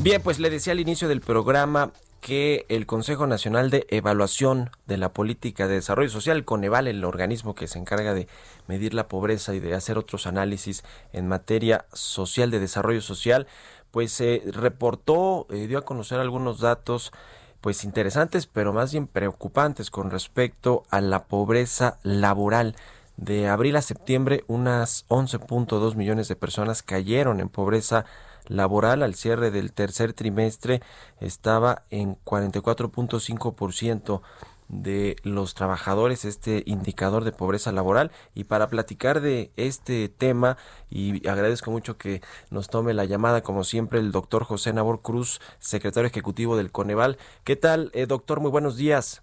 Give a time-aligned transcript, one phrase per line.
[0.00, 1.92] Bien, pues le decía al inicio del programa
[2.22, 7.54] que el Consejo Nacional de Evaluación de la Política de Desarrollo Social, Coneval, el organismo
[7.54, 8.26] que se encarga de
[8.68, 13.46] medir la pobreza y de hacer otros análisis en materia social de desarrollo social,
[13.90, 17.12] pues se reportó, eh, dio a conocer algunos datos
[17.60, 22.76] pues interesantes, pero más bien preocupantes con respecto a la pobreza laboral.
[23.22, 28.04] De abril a septiembre, unas 11.2 millones de personas cayeron en pobreza
[28.48, 29.04] laboral.
[29.04, 30.82] Al cierre del tercer trimestre
[31.20, 34.22] estaba en 44.5%
[34.66, 38.10] de los trabajadores este indicador de pobreza laboral.
[38.34, 40.56] Y para platicar de este tema
[40.90, 45.40] y agradezco mucho que nos tome la llamada como siempre el doctor José Nabor Cruz
[45.60, 47.18] secretario ejecutivo del Coneval.
[47.44, 48.40] ¿qué tal eh, doctor?
[48.40, 49.22] muy buenos días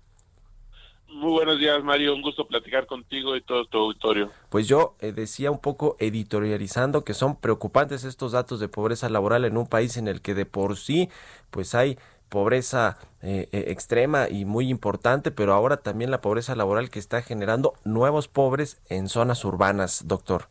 [1.12, 2.14] muy buenos días, Mario.
[2.14, 4.32] Un gusto platicar contigo y todo tu auditorio.
[4.50, 9.46] Pues yo eh, decía un poco editorializando que son preocupantes estos datos de pobreza laboral
[9.46, 11.10] en un país en el que de por sí
[11.52, 11.98] pues hay
[12.30, 17.22] pobreza eh, eh, extrema y muy importante, pero ahora también la pobreza laboral que está
[17.22, 20.48] generando nuevos pobres en zonas urbanas, doctor.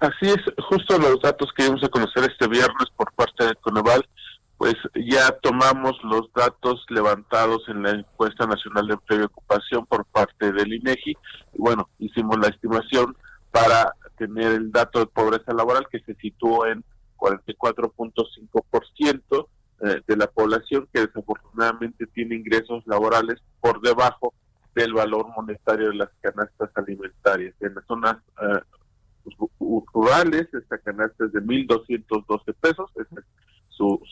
[0.00, 4.04] Así es, justo los datos que íbamos a conocer este viernes por parte de Coneval
[4.62, 10.04] pues ya tomamos los datos levantados en la encuesta nacional de empleo y ocupación por
[10.04, 11.16] parte del INEGI y
[11.58, 13.16] bueno, hicimos la estimación
[13.50, 16.84] para tener el dato de pobreza laboral que se situó en
[17.16, 19.48] 44.5%
[19.80, 24.32] eh, de la población que desafortunadamente tiene ingresos laborales por debajo
[24.76, 27.56] del valor monetario de las canastas alimentarias.
[27.58, 28.60] En las zonas eh,
[29.92, 33.08] rurales, esta canasta es de 1.212 pesos, es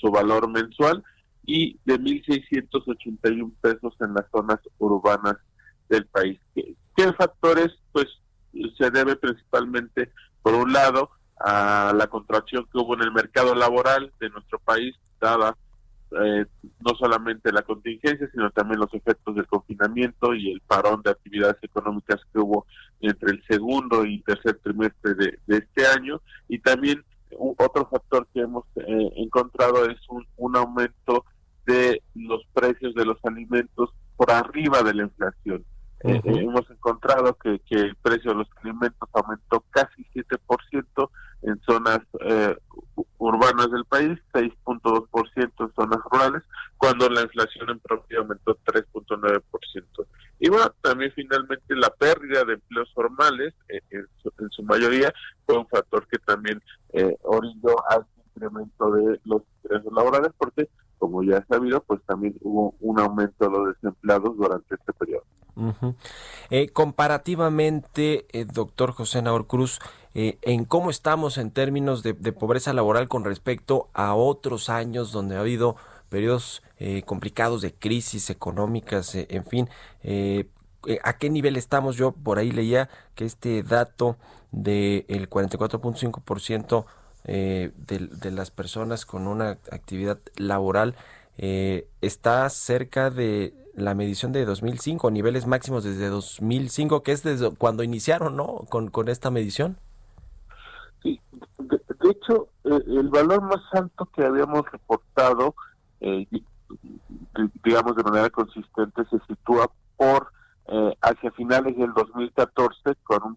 [0.00, 1.03] su, valor mensual
[1.44, 5.37] y de 1.681 pesos en las zonas urbanas
[5.88, 6.38] del país.
[6.55, 7.69] ¿Qué, ¿Qué, factores?
[7.93, 8.06] Pues
[8.78, 10.12] se debe principalmente,
[10.43, 14.94] por un lado, a la contracción que hubo en el mercado laboral de nuestro país,
[15.21, 15.56] dada
[16.12, 16.44] eh,
[16.81, 21.62] no solamente la contingencia, sino también los efectos del confinamiento y el parón de actividades
[21.62, 22.67] económicas que hubo
[23.00, 27.05] entre el segundo y tercer trimestre de, este año, y también
[27.38, 28.59] otro factor que hemos
[29.30, 31.24] encontrado es un, un, aumento
[31.64, 35.64] de los precios de los alimentos por arriba de la inflación.
[36.02, 41.10] Eh, eh, hemos encontrado que, que, el precio de los alimentos aumentó casi 7%
[41.42, 42.00] en zonas
[43.19, 46.42] urbanas del país, 6.2% en zonas rurales,
[46.76, 49.42] cuando la inflación en promedio aumentó 3.9%.
[50.38, 54.06] Y bueno, también finalmente la pérdida de empleos formales, en
[54.50, 55.12] su, mayoría,
[55.46, 58.06] fue un factor que también eh, orilló al
[58.40, 60.68] incremento de los ingresos laborales, porque,
[60.98, 65.24] como ya es sabido, pues también hubo un aumento de los desempleados durante este periodo.
[66.50, 69.78] eh, comparativamente, eh, doctor José Naor Cruz,
[70.14, 75.36] eh, en cómo estamos en términos de, pobreza laboral con respecto a otros años donde
[75.36, 75.76] ha habido
[76.08, 76.62] periodos
[77.04, 79.68] complicados de crisis económicas, en fin,
[81.04, 81.96] ¿a qué nivel estamos?
[81.96, 84.16] Yo por ahí leía que este dato
[84.50, 86.86] del de 44.5%
[87.25, 90.94] eh, de, de las personas con una actividad laboral
[91.38, 97.50] eh, está cerca de la medición de 2005, niveles máximos desde 2005, que es desde
[97.54, 98.66] cuando iniciaron, ¿no?
[98.69, 99.76] Con, con esta medición.
[101.03, 101.20] Sí,
[101.58, 105.54] de, hecho, eh, el valor más alto que habíamos reportado
[106.00, 106.26] eh,
[107.64, 110.32] digamos de manera consistente se sitúa por
[110.69, 113.37] eh, hacia finales del 2014 con un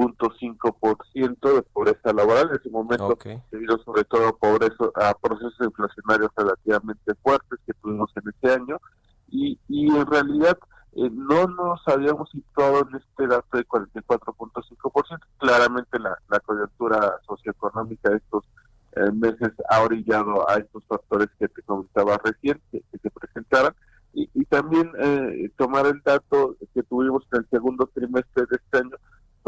[0.00, 3.42] 42.5% de pobreza laboral en ese momento okay.
[3.50, 8.80] debido sobre todo a pobreza a procesos inflacionarios relativamente fuertes que tuvimos en ese año
[9.28, 10.58] y, y en realidad
[10.92, 15.20] eh, no nos habíamos situado en este dato de 44.5%.
[15.38, 18.44] Claramente la, la coyuntura socioeconómica de estos
[18.96, 23.72] eh, meses ha orillado a estos factores que te comentaba recién, que, que se presentaran,
[24.12, 28.78] y, y también eh, tomar el dato que tuvimos en el segundo trimestre de este
[28.78, 28.96] año,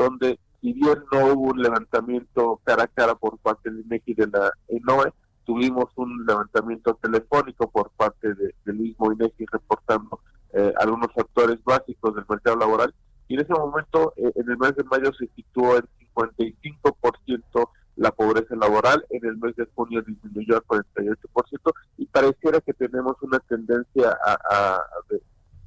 [0.02, 4.26] donde si bien no hubo un levantamiento cara a cara por parte del INEGI de
[4.28, 5.12] la ENOE,
[5.44, 10.20] tuvimos un levantamiento telefónico por parte de, del mismo INEGI reportando
[10.52, 12.94] eh, algunos factores básicos del mercado laboral.
[13.26, 15.84] Y en ese momento eh, en el mes de mayo se situó en
[16.14, 22.72] 55% la pobreza laboral, en el mes de junio disminuyó al 48% y pareciera que
[22.72, 24.78] tenemos una tendencia a,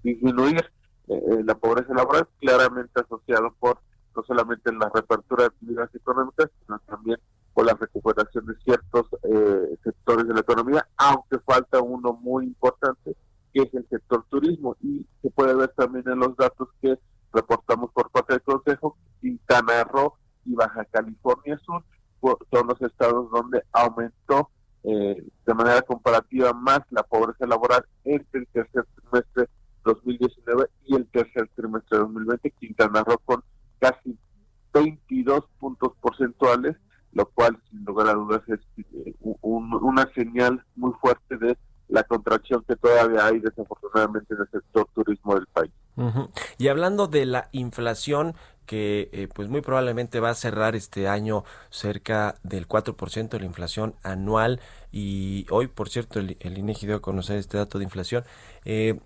[0.04, 0.64] disminuir
[1.08, 3.80] eh, la pobreza laboral, claramente asociado por
[4.16, 7.18] no solamente la reapertura de actividades económicas, sino también
[7.54, 13.16] por la recuperación de ciertos eh, sectores de la economía, aunque falta uno muy importante,
[13.54, 14.76] que es el sector turismo.
[14.82, 17.00] Y se puede ver también en los datos que
[17.34, 20.16] reportamos por parte del Consejo, Quintana Roo
[20.46, 21.84] y Baja California Sur
[22.52, 24.50] son los estados donde aumentó
[24.84, 29.50] eh, de manera comparativa más la pobreza laboral entre el tercer trimestre
[29.84, 32.52] 2019 y el tercer trimestre 2020.
[32.52, 33.44] Quintana Roo con
[33.80, 34.18] casi
[34.74, 36.76] 22 puntos porcentuales,
[37.14, 41.58] lo cual sin lugar a dudas es eh, una señal muy fuerte de
[41.88, 45.72] la contracción que todavía hay desafortunadamente en el sector turismo del país.
[46.58, 48.36] Y hablando de la inflación
[48.66, 53.46] que eh, pues muy probablemente va a cerrar este año cerca del 4% de la
[53.46, 54.60] inflación anual
[54.92, 58.24] y hoy por cierto el, el INEGI dio a conocer este dato de inflación
[58.66, 59.00] eh,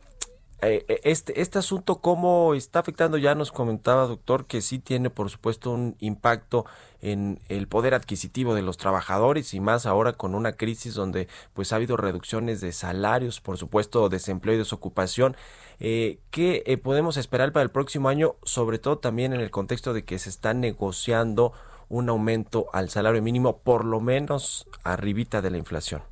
[0.62, 3.18] este, este asunto, ¿cómo está afectando?
[3.18, 6.66] Ya nos comentaba, doctor, que sí tiene, por supuesto, un impacto
[7.02, 11.72] en el poder adquisitivo de los trabajadores y más ahora con una crisis donde pues
[11.72, 15.36] ha habido reducciones de salarios, por supuesto, desempleo y desocupación.
[15.80, 18.36] Eh, ¿Qué eh, podemos esperar para el próximo año?
[18.44, 21.54] Sobre todo también en el contexto de que se está negociando
[21.88, 26.04] un aumento al salario mínimo, por lo menos arribita de la inflación.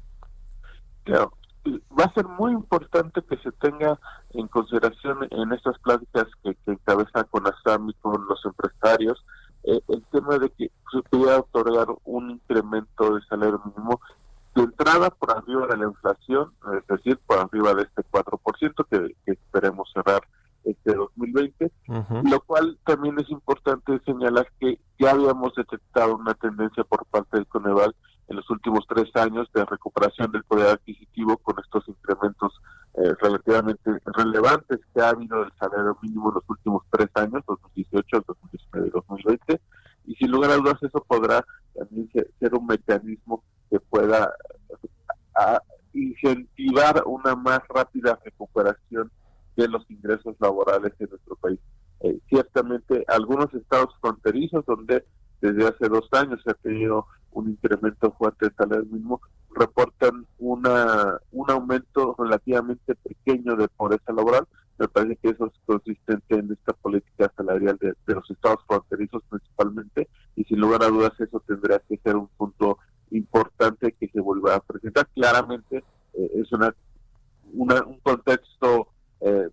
[1.03, 1.33] Claro,
[1.97, 3.99] va a ser muy importante que se tenga
[4.31, 9.23] en consideración en estas pláticas que, que encabeza con ASAM y con los empresarios
[9.63, 13.99] eh, el tema de que se pudiera otorgar un incremento de salario mínimo
[14.55, 19.15] de entrada por arriba de la inflación, es decir, por arriba de este 4% que,
[19.25, 20.21] que esperemos cerrar
[20.63, 21.71] este 2020,
[22.23, 27.47] lo cual también es importante señalar que ya habíamos detectado una tendencia por parte del
[27.47, 27.95] Coneval
[28.27, 32.53] en los últimos tres años de recuperación del poder adquisitivo con estos incrementos
[32.95, 38.23] eh, relativamente relevantes que ha habido del salario mínimo en los últimos tres años, 2018,
[38.27, 39.61] 2019 y 2020,
[40.07, 44.33] y sin lugar a dudas eso podrá también ser, un mecanismo que pueda
[45.93, 49.11] incentivar una más rápida recuperación
[49.55, 51.59] de los ingresos laborales en nuestro país.
[52.01, 55.03] Eh, ciertamente algunos estados fronterizos donde
[55.41, 59.21] desde hace dos años se ha tenido un incremento fuerte del salario mínimo,
[59.51, 64.47] reportan una un aumento relativamente pequeño de pobreza laboral.
[64.77, 70.07] Me parece que eso es consistente en esta política salarial de, los estados fronterizos principalmente,
[70.35, 72.77] y sin lugar a dudas eso tendría que ser un punto
[73.11, 75.07] importante que se vuelva a presentar.
[75.15, 75.83] Claramente
[76.13, 76.73] eh, es una,
[77.53, 78.89] un contexto
[79.21, 79.49] eh,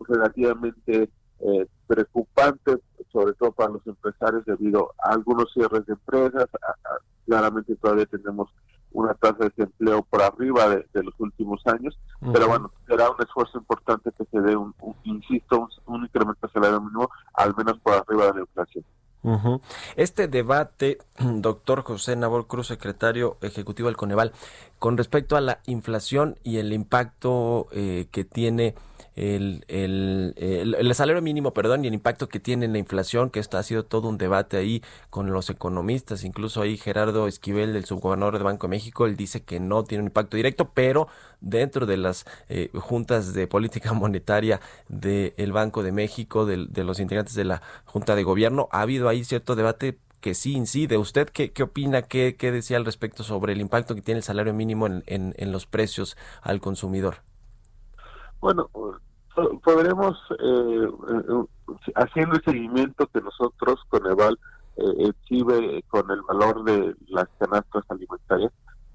[0.00, 1.10] relativamente
[1.40, 2.78] eh, preocupante,
[3.12, 6.46] sobre todo para los empresarios, debido a algunos cierres de empresas.
[7.28, 8.48] Claramente todavía tenemos
[8.92, 11.98] una tasa de desempleo por arriba de, los últimos años,
[12.32, 16.80] pero bueno, será un esfuerzo importante que se dé, un, insisto, un, incremento de salario
[16.80, 18.84] mínimo, al menos por arriba de la inflación.
[19.96, 24.32] Este debate, doctor José Nabor Cruz, secretario ejecutivo del Coneval,
[24.78, 28.74] con respecto a la inflación y el impacto eh, que tiene
[29.18, 33.40] el, el, el, salario mínimo, perdón, y el impacto que tiene en la inflación, que
[33.40, 37.84] esto ha sido todo un debate ahí con los economistas, incluso ahí Gerardo Esquivel, el
[37.84, 41.08] subgobernador de Banco de México, él dice que no tiene un impacto directo, pero
[41.40, 47.34] dentro de las eh, juntas de política monetaria del Banco de México, de, los integrantes
[47.34, 50.96] de la Junta de Gobierno, ha habido ahí cierto debate que sí incide.
[50.96, 54.24] ¿Usted qué, qué opina, qué, qué decía al respecto sobre el impacto que tiene el
[54.24, 57.16] salario mínimo en, en, en los precios al consumidor?
[58.40, 58.70] Bueno,
[59.62, 64.38] podremos, eh, eh, haciendo el seguimiento que nosotros con EVAL
[64.76, 68.52] eh, exhibe con el valor de las canastas alimentarias,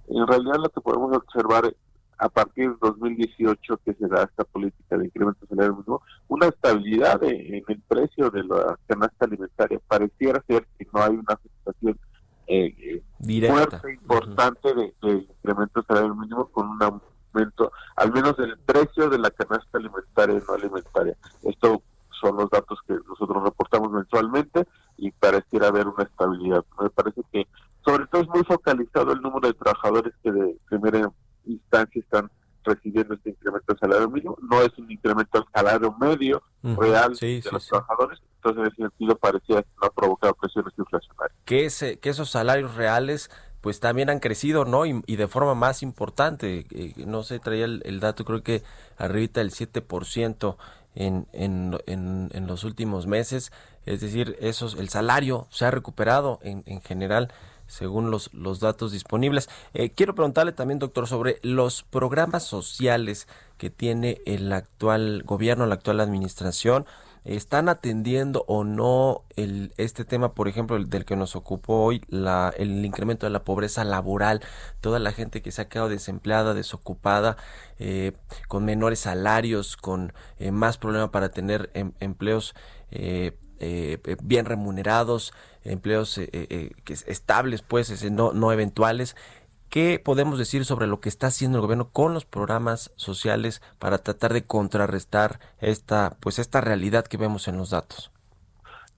[0.07, 1.73] en realidad lo que podemos observar
[2.17, 7.21] a partir de 2018 que se da esta política de incremento salario mínimo, una estabilidad
[7.23, 9.79] en el precio de la canasta alimentaria.
[9.88, 12.00] Pareciera ser que no hay una afectación
[12.47, 13.01] eh,
[13.47, 16.69] fuerte, importante de, de incremento salario mínimo con
[17.95, 21.15] al menos el precio de la canasta alimentaria y no alimentaria.
[21.43, 21.81] Esto
[22.21, 24.65] son los datos que nosotros reportamos mensualmente
[24.97, 26.63] y pareciera haber una estabilidad.
[26.81, 27.47] Me parece que
[27.83, 31.11] sobre todo es muy focalizado el número de trabajadores que de primera
[31.45, 32.29] instancia están
[32.63, 34.37] recibiendo este incremento de salario mínimo.
[34.41, 38.19] No es un incremento al salario medio real de los trabajadores.
[38.35, 41.37] Entonces, en ese sentido, parecía no ha provocado presiones inflacionarias.
[41.45, 43.29] Que, ese, que esos salarios reales
[43.63, 44.86] pues también han crecido, ¿no?
[44.86, 46.65] Y, de forma más importante.
[46.70, 48.62] Eh, no sé, traía el, dato, creo que
[48.98, 50.58] arribita el 7%
[50.96, 53.53] en, en, en, en los últimos meses.
[53.86, 57.32] Es decir, esos, el salario se ha recuperado en, en general
[57.67, 59.48] según los, los datos disponibles.
[59.74, 65.75] Eh, quiero preguntarle también, doctor, sobre los programas sociales que tiene el actual gobierno, la
[65.75, 66.86] actual administración.
[67.25, 72.01] ¿Están atendiendo o no el, este tema, por ejemplo, el del que nos ocupó hoy,
[72.08, 74.42] la, el incremento de la pobreza laboral,
[74.82, 77.38] toda la gente que se ha quedado desempleada, desocupada,
[77.80, 78.12] eh,
[78.48, 82.56] con menores salarios, con eh, más problema para tener em, empleos
[82.92, 86.72] eh, eh, eh, bien remunerados, empleos eh,
[87.08, 89.15] estables, pues, no, no eventuales.
[89.74, 93.98] ¿Qué podemos decir sobre lo que está haciendo el gobierno con los programas sociales para
[93.98, 98.12] tratar de contrarrestar esta, pues, esta realidad que vemos en los datos?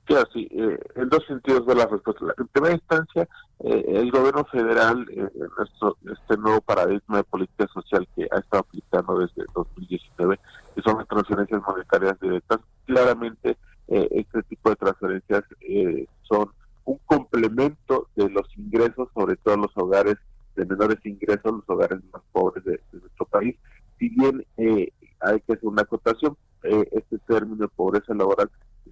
[0.03, 2.25] Claro, sí, en dos sentidos de la respuesta.
[2.38, 3.25] En primera instancia,
[3.60, 5.05] el gobierno federal,
[5.58, 10.38] nuestro, este nuevo paradigma de política social que ha estado aplicando desde 2019,
[10.75, 16.51] que son las transferencias monetarias directas, claramente eh, este tipo de transferencias eh, son
[16.84, 20.17] un complemento de los ingresos, sobre todo los hogares
[20.55, 23.55] de menores ingresos, los hogares más pobres de, nuestro país.
[24.00, 28.50] Si bien eh, hay que hacer una acotación, este término de pobreza laboral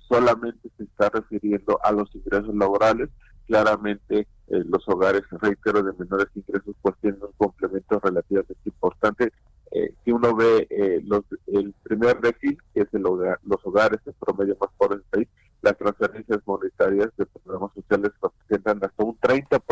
[0.07, 3.09] solamente se está refiriendo a los ingresos laborales.
[3.47, 9.33] Claramente los hogares, reitero, de menores ingresos pues tienen un complemento relativamente importante
[9.75, 14.13] eh, si uno ve eh, los, el primer déficit, que es hogar, los hogares en
[14.19, 15.27] promedio más pobres del país,
[15.63, 19.63] las transferencias monetarias de programas sociales representan hasta un 30%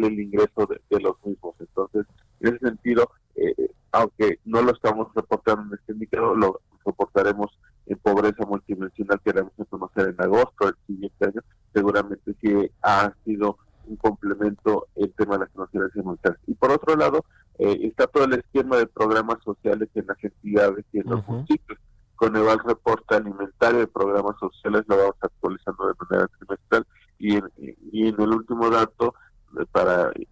[0.00, 1.54] del ingreso de, los mismos.
[1.58, 2.06] Entonces,
[2.40, 3.54] en ese sentido, eh,
[3.92, 7.50] aunque no lo estamos reportando en este indicador, lo reportaremos
[7.86, 11.40] en pobreza multidimensional que debemos conocer en agosto del siguiente año,
[11.72, 16.40] seguramente sí ha sido un complemento el tema de las transferencias monetarias.
[16.46, 17.24] Y por otro lado,
[17.58, 21.78] eh, está todo el esquema de programas sociales en las entidades y en los municipios.
[22.16, 26.86] Con el reporte alimentario de programas sociales lo vamos actualizando de manera trimestral
[27.18, 27.44] y en,
[27.90, 29.21] y en el último dato eh,
[29.70, 30.26] para eh,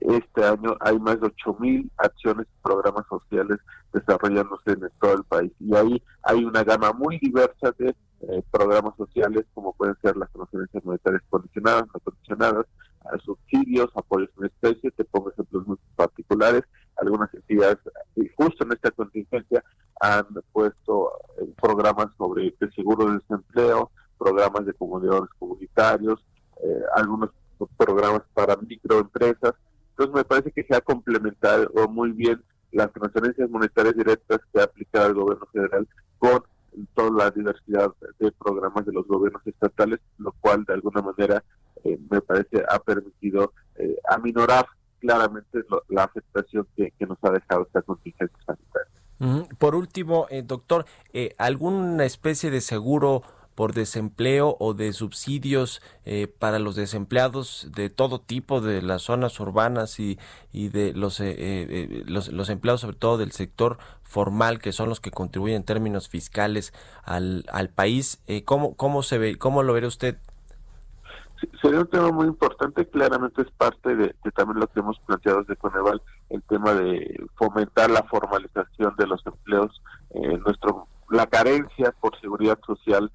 [0.00, 3.58] este año hay más de 8.000 acciones y programas sociales
[3.92, 5.52] desarrollándose en todo el país.
[5.60, 7.94] Y ahí hay una gama muy diversa de
[8.50, 12.66] programas sociales, como pueden ser las transferencias monetarias condicionadas, no condicionadas,
[13.24, 16.62] subsidios, apoyos en especie, te pongo ejemplos muy particulares,
[16.96, 17.78] algunas entidades
[18.36, 19.64] justo en esta contingencia
[20.00, 26.24] han puesto eh, programas sobre el seguro de desempleo, programas de comunidades comunitarios,
[26.62, 27.30] eh, algunos
[27.76, 29.54] programas para microempresas.
[29.90, 34.64] Entonces me parece que se ha complementado muy bien las transferencias monetarias directas que ha
[34.64, 36.42] aplicado el gobierno federal con
[36.94, 41.42] toda la diversidad de programas de los gobiernos estatales, lo cual de alguna manera
[41.84, 44.66] eh, me parece ha permitido eh, aminorar
[45.00, 49.48] claramente la afectación que, nos ha dejado esta contingencia sanitaria.
[49.58, 50.84] Por último, eh, doctor,
[51.38, 53.22] ¿alguna especie de seguro
[53.56, 55.82] por desempleo o de subsidios
[56.38, 60.18] para los desempleados de todo tipo de las zonas urbanas y,
[60.52, 61.20] y de los,
[62.06, 66.08] los, los empleados sobre todo del sector formal que son los que contribuyen en términos
[66.08, 66.72] fiscales
[67.02, 70.18] al, al país cómo cómo se ve cómo lo ve usted
[71.60, 75.56] sería un tema muy importante, claramente es parte de, también lo que hemos planteado desde
[75.56, 79.82] Coneval, el tema de fomentar la formalización de los empleos.
[80.10, 83.10] Eh, nuestro La carencia por seguridad social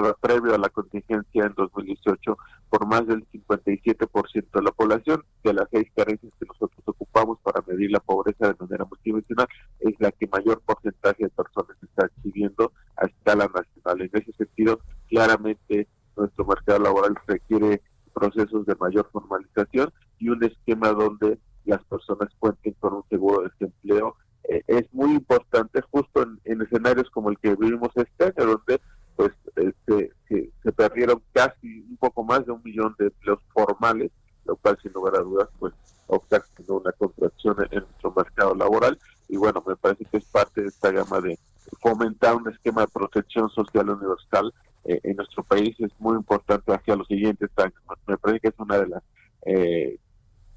[0.00, 2.36] reportada previo a la contingencia en 2018
[2.70, 7.62] por más del 57% de la población, de las seis carencias que nosotros ocupamos para
[7.66, 9.46] medir la pobreza de manera multidimensional,
[9.80, 14.00] es la que mayor porcentaje de personas está exhibiendo a escala nacional.
[14.00, 17.82] En ese sentido, claramente nuestro mercado laboral requiere
[18.14, 23.50] procesos de mayor formalización y un esquema donde las personas cuenten con un seguro de
[23.50, 24.16] desempleo
[24.48, 28.80] eh, es muy importante justo en, escenarios como el que vivimos este año donde
[29.16, 34.10] pues este, se, perdieron casi un poco más de un millón de empleos formales
[34.44, 35.72] lo cual sin lugar a dudas pues
[36.06, 38.98] ocasionó una contracción en, nuestro mercado laboral
[39.28, 41.38] y bueno me parece que es parte de esta gama de
[41.80, 44.52] fomentar un esquema de protección social universal
[44.84, 47.80] eh, en nuestro país es muy importante hacia los siguientes años.
[48.06, 49.02] Me parece que es una de las
[49.46, 49.98] eh,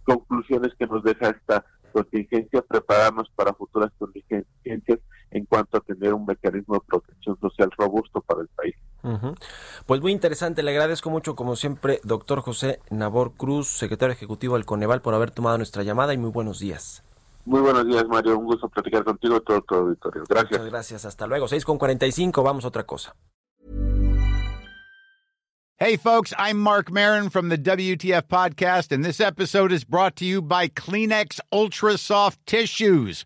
[0.03, 4.99] conclusiones que nos deja esta contingencia, prepararnos para futuras contingencias
[5.31, 8.14] en cuanto a tener un mecanismo de protección social robusto.
[9.85, 14.65] Pues muy interesante, le agradezco mucho como siempre, doctor José Nabor Cruz, secretario ejecutivo del
[14.65, 17.03] Coneval, por haber tomado nuestra llamada y muy buenos días.
[17.45, 18.39] Muy buenos días, Mario.
[18.39, 20.23] Un gusto platicar contigo y todo tu auditorio.
[20.27, 20.51] Gracias.
[20.51, 21.05] Muchas gracias.
[21.05, 21.47] Hasta luego.
[21.47, 22.41] 6 con 45.
[22.41, 23.15] Vamos a otra cosa.
[25.77, 30.25] Hey, folks, I'm Mark Marin from the WTF Podcast, and this episode is brought to
[30.25, 33.25] you by Kleenex Ultra Soft Tissues,